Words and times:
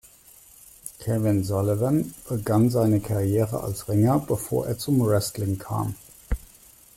Kevin 0.97 1.43
Sullivan 1.43 2.15
begann 2.27 2.71
seine 2.71 3.01
Karriere 3.01 3.61
als 3.61 3.87
Ringer, 3.87 4.17
bevor 4.17 4.65
er 4.65 4.75
zum 4.75 4.99
Wrestling 5.05 5.59
kam. 5.59 5.93